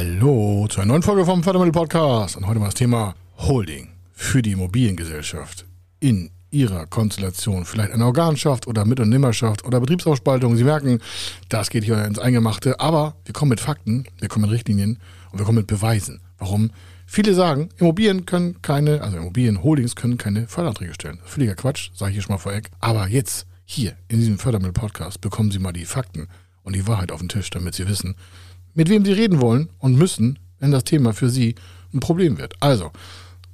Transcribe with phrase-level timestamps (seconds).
[0.00, 4.40] Hallo zu einer neuen Folge vom Fördermittel Podcast und heute mal das Thema Holding für
[4.40, 5.66] die Immobiliengesellschaft
[5.98, 10.56] in ihrer Konstellation, vielleicht eine Organschaft oder Mit- und Nimmerschaft oder Betriebsausspaltung.
[10.56, 11.00] Sie merken,
[11.50, 14.98] das geht hier ins Eingemachte, aber wir kommen mit Fakten, wir kommen mit Richtlinien
[15.32, 16.22] und wir kommen mit Beweisen.
[16.38, 16.70] Warum?
[17.04, 21.18] Viele sagen, Immobilien können keine, also Immobilienholdings können keine Förderanträge stellen.
[21.26, 22.70] Völliger Quatsch, sage ich hier schon mal vorweg.
[22.80, 26.26] Aber jetzt, hier, in diesem Fördermittel-Podcast, bekommen Sie mal die Fakten
[26.62, 28.14] und die Wahrheit auf den Tisch, damit Sie wissen,
[28.74, 31.54] mit wem Sie reden wollen und müssen, wenn das Thema für Sie
[31.92, 32.54] ein Problem wird.
[32.60, 32.90] Also,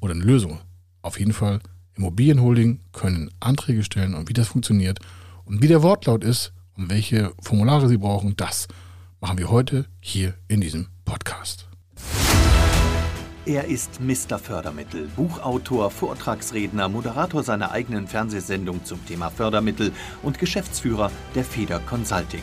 [0.00, 0.60] oder eine Lösung.
[1.02, 1.60] Auf jeden Fall,
[1.96, 4.98] Immobilienholding können Anträge stellen und wie das funktioniert
[5.44, 8.68] und wie der Wortlaut ist und welche Formulare Sie brauchen, das
[9.20, 11.68] machen wir heute hier in diesem Podcast.
[13.46, 14.40] Er ist Mr.
[14.40, 19.92] Fördermittel, Buchautor, Vortragsredner, Moderator seiner eigenen Fernsehsendung zum Thema Fördermittel
[20.24, 22.42] und Geschäftsführer der Feder Consulting.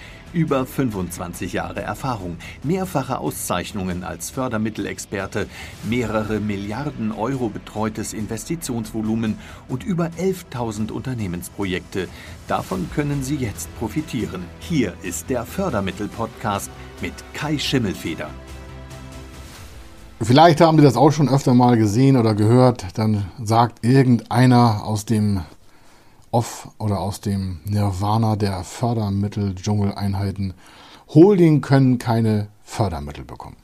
[0.33, 5.47] Über 25 Jahre Erfahrung, mehrfache Auszeichnungen als Fördermittelexperte,
[5.83, 12.07] mehrere Milliarden Euro betreutes Investitionsvolumen und über 11.000 Unternehmensprojekte.
[12.47, 14.45] Davon können Sie jetzt profitieren.
[14.59, 18.29] Hier ist der Fördermittel-Podcast mit Kai Schimmelfeder.
[20.21, 22.85] Vielleicht haben Sie das auch schon öfter mal gesehen oder gehört.
[22.93, 25.41] Dann sagt irgendeiner aus dem
[26.31, 30.53] Off oder aus dem Nirvana der Fördermittel-Dschungeleinheiten,
[31.09, 33.57] Holding können keine Fördermittel bekommen.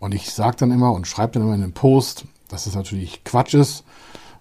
[0.00, 3.24] Und ich sage dann immer und schreibe dann immer in den Post, dass es natürlich
[3.24, 3.84] Quatsch ist.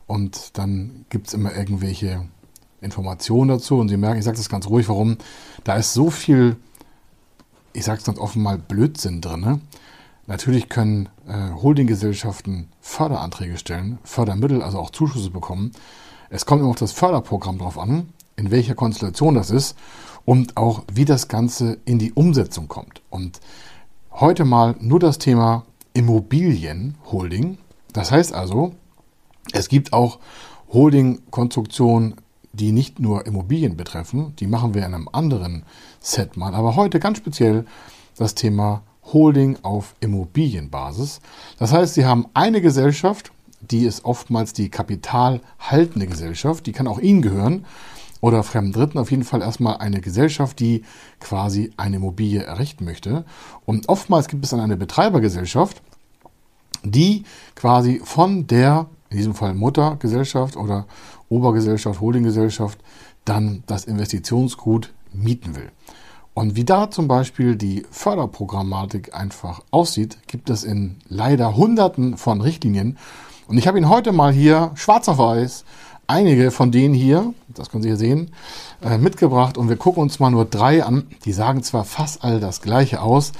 [0.05, 2.25] Und dann gibt es immer irgendwelche
[2.79, 3.77] Informationen dazu.
[3.77, 5.17] Und Sie merken, ich sage das ganz ruhig, warum.
[5.63, 6.55] Da ist so viel,
[7.73, 9.41] ich sage es ganz offen mal, Blödsinn drin.
[9.41, 9.59] Ne?
[10.27, 15.71] Natürlich können äh, Holdinggesellschaften Förderanträge stellen, Fördermittel, also auch Zuschüsse bekommen.
[16.29, 19.77] Es kommt immer auf das Förderprogramm drauf an, in welcher Konstellation das ist
[20.25, 23.01] und auch wie das Ganze in die Umsetzung kommt.
[23.09, 23.39] Und
[24.11, 27.57] heute mal nur das Thema Immobilienholding.
[27.93, 28.73] Das heißt also,
[29.53, 30.19] es gibt auch
[30.73, 32.15] Holding-Konstruktionen,
[32.53, 35.63] die nicht nur Immobilien betreffen, die machen wir in einem anderen
[35.99, 37.65] Set mal, aber heute ganz speziell
[38.17, 38.81] das Thema
[39.13, 41.21] Holding auf Immobilienbasis.
[41.59, 43.31] Das heißt, Sie haben eine Gesellschaft,
[43.71, 47.65] die ist oftmals die kapitalhaltende Gesellschaft, die kann auch Ihnen gehören
[48.21, 50.83] oder fremden Dritten auf jeden Fall erstmal eine Gesellschaft, die
[51.19, 53.25] quasi eine Immobilie errichten möchte.
[53.65, 55.81] Und oftmals gibt es dann eine Betreibergesellschaft,
[56.83, 57.23] die
[57.55, 60.85] quasi von der, in diesem Fall Muttergesellschaft oder
[61.29, 62.79] Obergesellschaft, Holdinggesellschaft,
[63.25, 65.71] dann das Investitionsgut mieten will.
[66.33, 72.41] Und wie da zum Beispiel die Förderprogrammatik einfach aussieht, gibt es in leider Hunderten von
[72.41, 72.97] Richtlinien.
[73.47, 75.63] Und ich habe Ihnen heute mal hier schwarz auf weiß
[76.07, 78.31] einige von denen hier, das können Sie hier sehen,
[78.81, 79.57] äh, mitgebracht.
[79.57, 81.03] Und wir gucken uns mal nur drei an.
[81.25, 83.33] Die sagen zwar fast all das Gleiche aus,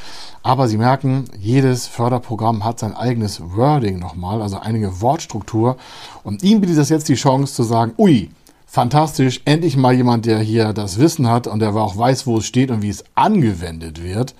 [0.43, 5.77] aber Sie merken, jedes Förderprogramm hat sein eigenes Wording nochmal, also einige Wortstruktur.
[6.23, 8.29] Und Ihnen bietet das jetzt die Chance zu sagen, ui,
[8.65, 12.45] fantastisch, endlich mal jemand, der hier das Wissen hat und der auch weiß, wo es
[12.45, 14.35] steht und wie es angewendet wird,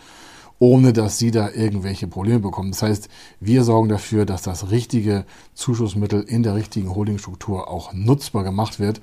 [0.59, 2.71] ohne dass Sie da irgendwelche Probleme bekommen.
[2.71, 3.09] Das heißt,
[3.39, 9.01] wir sorgen dafür, dass das richtige Zuschussmittel in der richtigen Holdingstruktur auch nutzbar gemacht wird.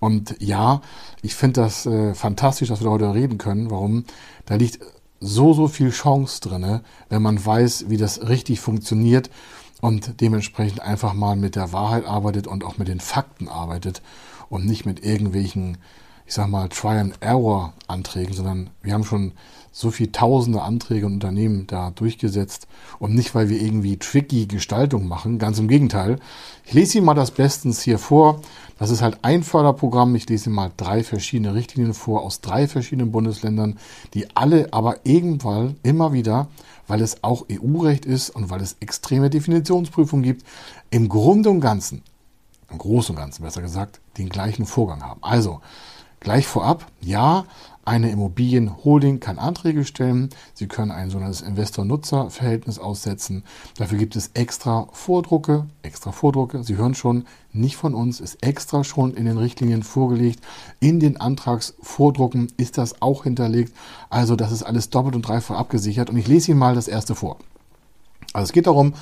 [0.00, 0.82] Und ja,
[1.22, 3.70] ich finde das äh, fantastisch, dass wir heute reden können.
[3.70, 4.04] Warum?
[4.46, 4.80] Da liegt
[5.20, 9.30] so, so viel Chance drinne, wenn man weiß, wie das richtig funktioniert
[9.80, 14.02] und dementsprechend einfach mal mit der Wahrheit arbeitet und auch mit den Fakten arbeitet
[14.48, 15.78] und nicht mit irgendwelchen,
[16.26, 19.32] ich sag mal, Try-and-Error-Anträgen, sondern wir haben schon
[19.72, 22.68] so viele tausende Anträge und Unternehmen da durchgesetzt
[22.98, 26.18] und nicht, weil wir irgendwie tricky Gestaltung machen, ganz im Gegenteil.
[26.64, 28.40] Ich lese Ihnen mal das bestens hier vor.
[28.78, 30.14] Das ist halt ein Förderprogramm.
[30.14, 33.78] Ich lese Ihnen mal drei verschiedene Richtlinien vor aus drei verschiedenen Bundesländern,
[34.14, 36.48] die alle aber irgendwann immer wieder,
[36.86, 40.44] weil es auch EU-Recht ist und weil es extreme Definitionsprüfungen gibt,
[40.90, 42.02] im Grunde und Ganzen
[42.70, 45.22] im Großen und Ganzen besser gesagt, den gleichen Vorgang haben.
[45.22, 45.60] Also,
[46.24, 47.44] gleich vorab, ja,
[47.84, 50.30] eine Immobilienholding kann Anträge stellen.
[50.54, 53.44] Sie können ein sogenanntes Investor-Nutzer-Verhältnis aussetzen.
[53.76, 56.64] Dafür gibt es extra Vordrucke, extra Vordrucke.
[56.64, 60.40] Sie hören schon, nicht von uns, ist extra schon in den Richtlinien vorgelegt.
[60.80, 63.74] In den Antragsvordrucken ist das auch hinterlegt.
[64.08, 66.08] Also das ist alles doppelt und dreifach abgesichert.
[66.08, 67.36] Und ich lese Ihnen mal das erste vor.
[68.32, 68.94] Also es geht darum,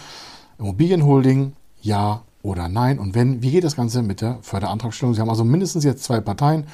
[0.58, 2.98] Immobilienholding, ja, oder nein?
[2.98, 5.14] Und wenn, wie geht das Ganze mit der Förderantragstellung?
[5.14, 6.66] Sie haben also mindestens jetzt zwei Parteien.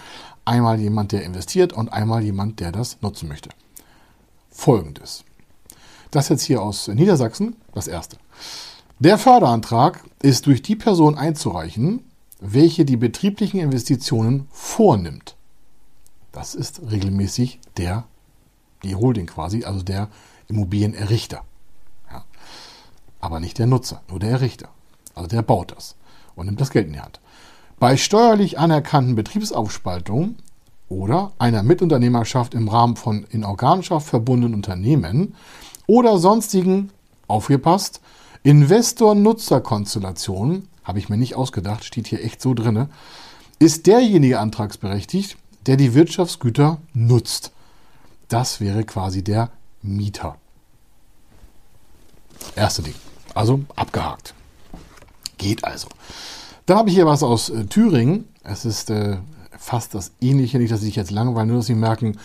[0.44, 3.50] Einmal jemand, der investiert und einmal jemand, der das nutzen möchte.
[4.50, 5.24] Folgendes.
[6.10, 8.16] Das jetzt hier aus Niedersachsen, das erste.
[8.98, 12.02] Der Förderantrag ist durch die Person einzureichen,
[12.40, 15.36] welche die betrieblichen Investitionen vornimmt.
[16.32, 18.04] Das ist regelmäßig der,
[18.82, 20.08] die Holding quasi, also der
[20.48, 21.42] Immobilienerrichter.
[22.10, 22.24] Ja.
[23.20, 24.70] Aber nicht der Nutzer, nur der Errichter.
[25.18, 25.96] Also der baut das
[26.34, 27.20] und nimmt das Geld in die Hand.
[27.78, 30.38] Bei steuerlich anerkannten Betriebsaufspaltungen
[30.88, 35.34] oder einer Mitunternehmerschaft im Rahmen von in Organschaft verbundenen Unternehmen
[35.86, 36.90] oder sonstigen,
[37.26, 38.00] aufgepasst,
[38.42, 42.88] Investor-Nutzer-Konstellationen, habe ich mir nicht ausgedacht, steht hier echt so drinne,
[43.58, 45.36] ist derjenige antragsberechtigt,
[45.66, 47.52] der die Wirtschaftsgüter nutzt.
[48.28, 49.50] Das wäre quasi der
[49.82, 50.36] Mieter.
[52.54, 52.94] Erste Ding.
[53.34, 54.34] Also abgehakt.
[55.38, 55.88] Geht also.
[56.66, 58.28] Dann habe ich hier was aus äh, Thüringen.
[58.44, 59.16] Es ist äh,
[59.56, 62.18] fast das ähnliche, nicht, dass Sie sich jetzt langweilen, nur dass Sie merken,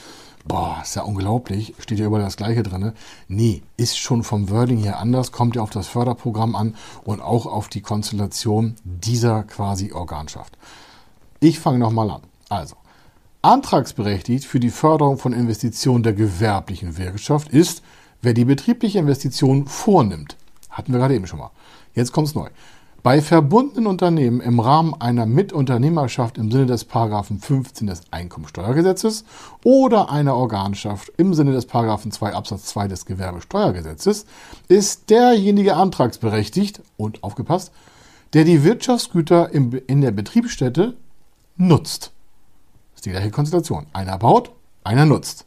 [0.45, 2.94] boah, ist ja unglaublich, steht ja überall das gleiche drin.
[3.27, 7.45] Nee, ist schon vom Wording her anders, kommt ja auf das Förderprogramm an und auch
[7.45, 10.57] auf die Konstellation dieser quasi Organschaft.
[11.39, 12.21] Ich fange nochmal an.
[12.50, 12.75] Also,
[13.42, 17.81] antragsberechtigt für die Förderung von Investitionen der gewerblichen Wirtschaft ist,
[18.21, 20.38] wer die betriebliche Investition vornimmt.
[20.69, 21.51] Hatten wir gerade eben schon mal.
[21.94, 22.50] Jetzt kommt es neu.
[23.04, 29.26] Bei verbundenen Unternehmen im Rahmen einer Mitunternehmerschaft im Sinne des Paragraphen 15 des Einkommensteuergesetzes
[29.66, 34.26] oder einer Organschaft im Sinne des Paragraphen 2 Absatz 2 des Gewerbesteuergesetzes
[34.70, 37.74] ist derjenige antragsberechtigt und aufgepasst,
[38.32, 40.96] der die Wirtschaftsgüter in der Betriebsstätte
[41.58, 42.14] nutzt.
[42.92, 43.86] Das ist die gleiche Konstellation.
[43.92, 44.52] Einer baut,
[44.86, 45.46] einer nutzt.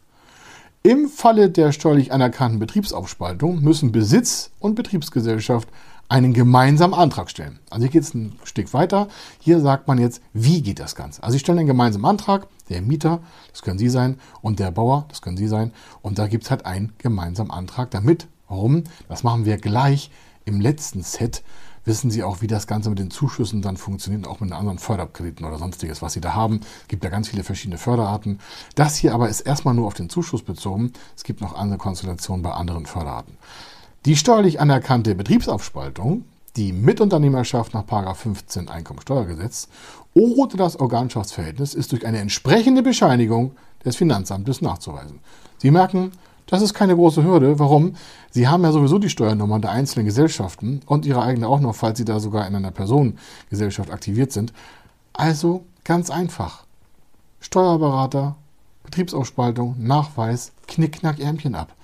[0.83, 5.69] Im Falle der steuerlich anerkannten Betriebsaufspaltung müssen Besitz und Betriebsgesellschaft
[6.09, 7.59] einen gemeinsamen Antrag stellen.
[7.71, 9.09] Also hier geht es ein Stück weiter.
[9.41, 11.23] Hier sagt man jetzt, wie geht das Ganze?
[11.23, 13.21] Also ich stelle einen gemeinsamen Antrag, der Mieter,
[13.51, 15.73] das können Sie sein, und der Bauer, das können Sie sein.
[16.03, 18.29] Und da gibt es halt einen gemeinsamen Antrag damit.
[18.49, 18.85] Warum?
[19.09, 20.11] Das machen wir gleich
[20.45, 21.43] im letzten Set.
[21.85, 25.45] Wissen Sie auch, wie das Ganze mit den Zuschüssen dann funktioniert, auch mit anderen Förderkrediten
[25.45, 26.61] oder sonstiges, was Sie da haben.
[26.83, 28.41] Es gibt ja ganz viele verschiedene Förderarten.
[28.75, 30.93] Das hier aber ist erstmal nur auf den Zuschuss bezogen.
[31.17, 33.37] Es gibt noch andere Konstellationen bei anderen Förderarten.
[34.07, 39.67] Die steuerlich anerkannte Betriebsaufspaltung, die Mitunternehmerschaft nach 15 Einkommensteuergesetz
[40.15, 45.19] oder das Organschaftsverhältnis ist durch eine entsprechende Bescheinigung des Finanzamtes nachzuweisen.
[45.59, 46.13] Sie merken,
[46.47, 47.59] das ist keine große Hürde.
[47.59, 47.97] Warum?
[48.31, 51.99] Sie haben ja sowieso die Steuernummern der einzelnen Gesellschaften und Ihre eigene auch noch, falls
[51.99, 54.53] Sie da sogar in einer Personengesellschaft aktiviert sind.
[55.15, 56.63] Also ganz einfach.
[57.41, 58.37] Steuerberater,
[58.85, 61.75] Betriebsaufspaltung, Nachweis, Knickknack, Ärmchen ab.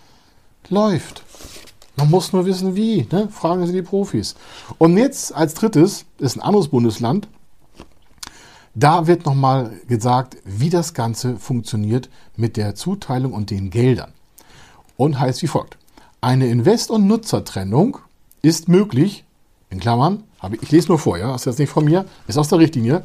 [0.68, 1.24] Läuft.
[2.02, 3.06] Man muss nur wissen, wie.
[3.12, 3.28] Ne?
[3.30, 4.34] Fragen Sie die Profis.
[4.78, 7.28] Und jetzt als drittes ist ein anderes Bundesland.
[8.74, 14.12] Da wird nochmal gesagt, wie das Ganze funktioniert mit der Zuteilung und den Geldern.
[14.96, 15.78] Und heißt wie folgt.
[16.20, 17.98] Eine Invest- und Nutzertrennung
[18.42, 19.24] ist möglich,
[19.70, 22.48] in Klammern, ich, ich lese nur vor, ja, ist jetzt nicht von mir, ist aus
[22.48, 23.04] der Richtlinie,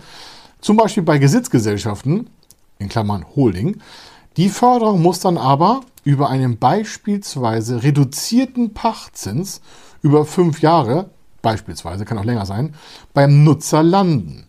[0.60, 2.32] zum Beispiel bei Gesitzgesellschaften,
[2.80, 3.80] in Klammern Holding,
[4.38, 9.62] die Förderung muss dann aber über einen beispielsweise reduzierten Pachtzins
[10.02, 11.10] über fünf Jahre,
[11.42, 12.76] beispielsweise kann auch länger sein,
[13.14, 14.48] beim Nutzer landen.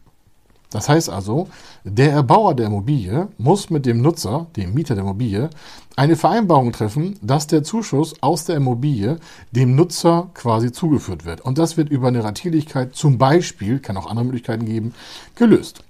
[0.71, 1.49] Das heißt also,
[1.85, 5.49] der Erbauer der Immobilie muss mit dem Nutzer, dem Mieter der Immobilie,
[5.97, 9.19] eine Vereinbarung treffen, dass der Zuschuss aus der Immobilie
[9.53, 11.41] dem Nutzer quasi zugeführt wird.
[11.41, 14.93] Und das wird über eine Ratierlichkeit zum Beispiel, kann auch andere Möglichkeiten geben,
[15.35, 15.83] gelöst.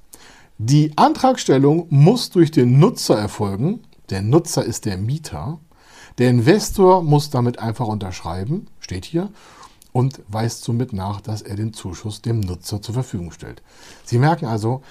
[0.58, 5.58] Die Antragstellung muss durch den Nutzer erfolgen, der Nutzer ist der Mieter.
[6.18, 9.30] Der Investor muss damit einfach unterschreiben, steht hier,
[9.92, 13.62] und weist somit nach, dass er den Zuschuss dem Nutzer zur Verfügung stellt.
[14.04, 14.82] Sie merken also,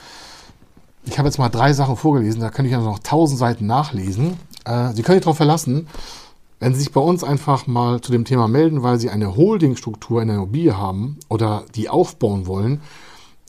[1.05, 4.37] ich habe jetzt mal drei Sachen vorgelesen, da könnte ich also noch tausend Seiten nachlesen.
[4.65, 5.87] Äh, Sie können sich darauf verlassen,
[6.59, 10.21] wenn Sie sich bei uns einfach mal zu dem Thema melden, weil Sie eine Holdingstruktur
[10.21, 12.81] in der Immobilie haben oder die aufbauen wollen,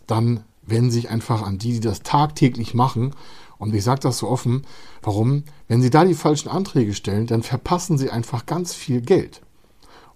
[0.06, 3.12] dann wenden Sie sich einfach an die, die das tagtäglich machen
[3.58, 4.62] und ich sage das so offen,
[5.02, 5.44] warum?
[5.66, 9.42] Wenn Sie da die falschen Anträge stellen, dann verpassen Sie einfach ganz viel Geld.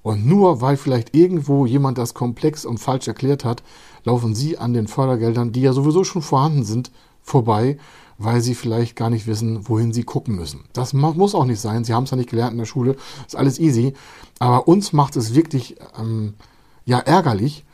[0.02, 3.62] Und nur weil vielleicht irgendwo jemand das komplex und falsch erklärt hat,
[4.04, 6.90] laufen Sie an den Fördergeldern, die ja sowieso schon vorhanden sind,
[7.22, 7.78] vorbei,
[8.18, 10.64] weil Sie vielleicht gar nicht wissen, wohin Sie gucken müssen.
[10.72, 11.84] Das muss auch nicht sein.
[11.84, 12.96] Sie haben es ja nicht gelernt in der Schule.
[13.26, 13.94] Ist alles easy.
[14.38, 16.34] Aber uns macht es wirklich ähm,
[16.84, 17.64] ja ärgerlich,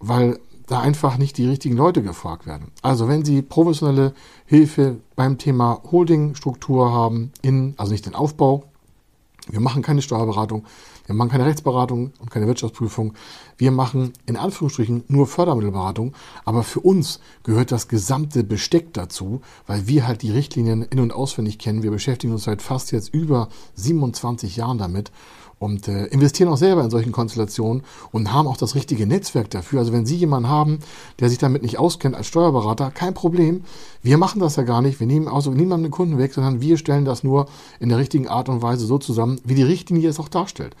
[0.00, 2.72] weil da einfach nicht die richtigen Leute gefragt werden.
[2.82, 4.14] Also wenn Sie professionelle
[4.46, 8.64] Hilfe beim Thema Holdingstruktur haben, in, also nicht den Aufbau,
[9.48, 10.64] Wir machen keine Steuerberatung,
[11.06, 13.14] wir machen keine Rechtsberatung und keine Wirtschaftsprüfung.
[13.56, 19.86] Wir machen in Anführungsstrichen nur Fördermittelberatung, aber für uns gehört das gesamte Besteck dazu, weil
[19.86, 21.84] wir halt die Richtlinien in- und auswendig kennen.
[21.84, 25.12] Wir beschäftigen uns seit fast jetzt über 27 Jahren damit
[25.58, 27.82] und äh, investieren auch selber in solchen Konstellationen
[28.12, 29.78] und haben auch das richtige Netzwerk dafür.
[29.78, 30.80] Also wenn Sie jemanden haben,
[31.18, 33.64] der sich damit nicht auskennt als Steuerberater, kein Problem.
[34.02, 35.00] Wir machen das ja gar nicht.
[35.00, 37.46] Wir nehmen also niemanden den Kunden weg, sondern wir stellen das nur
[37.80, 40.76] in der richtigen Art und Weise so zusammen, wie die Richtlinie es auch darstellt.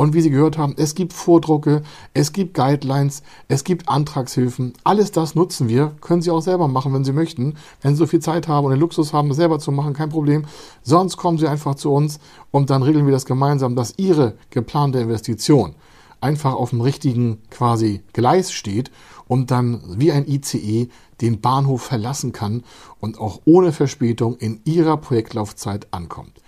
[0.00, 1.82] Und wie Sie gehört haben, es gibt Vordrucke,
[2.14, 4.72] es gibt Guidelines, es gibt Antragshilfen.
[4.82, 5.94] Alles das nutzen wir.
[6.00, 7.56] Können Sie auch selber machen, wenn Sie möchten.
[7.82, 10.46] Wenn Sie so viel Zeit haben und den Luxus haben, selber zu machen, kein Problem.
[10.82, 12.18] Sonst kommen Sie einfach zu uns
[12.50, 15.74] und dann regeln wir das gemeinsam, dass Ihre geplante Investition
[16.22, 18.90] einfach auf dem richtigen quasi Gleis steht
[19.28, 20.88] und dann wie ein ICE
[21.20, 22.62] den Bahnhof verlassen kann
[23.00, 26.40] und auch ohne Verspätung in Ihrer Projektlaufzeit ankommt.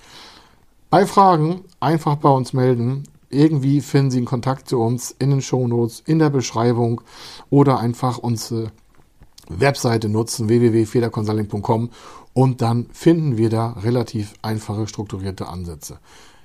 [0.88, 3.04] Bei Fragen einfach bei uns melden.
[3.32, 7.00] Irgendwie finden Sie einen Kontakt zu uns in den Shownotes, in der Beschreibung
[7.50, 8.72] oder einfach unsere
[9.48, 11.90] Webseite nutzen, www.federconsulting.com
[12.34, 15.98] und dann finden wir da relativ einfache, strukturierte Ansätze.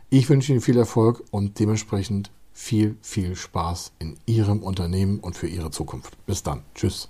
[0.10, 5.48] Ich wünsche Ihnen viel Erfolg und dementsprechend viel, viel Spaß in Ihrem Unternehmen und für
[5.48, 6.18] Ihre Zukunft.
[6.26, 6.64] Bis dann.
[6.74, 7.10] Tschüss.